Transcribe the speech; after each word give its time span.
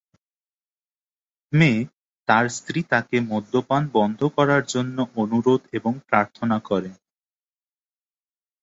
মে, 1.53 1.71
তার 2.27 2.45
স্ত্রী 2.49 2.79
তাকে 2.89 3.17
মদ্যপান 3.31 3.83
বন্ধ 3.93 4.19
করার 4.37 4.63
জন্য 4.65 4.97
অনুরোধ 5.15 5.61
এবং 5.73 5.93
প্রার্থনা 6.09 6.57
করে। 6.69 6.91